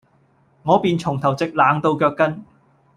[0.63, 2.43] 我便從頭直冷到腳跟，